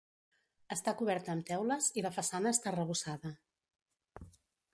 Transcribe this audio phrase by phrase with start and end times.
[0.75, 3.37] Està coberta amb teules i la façana està arrebossada.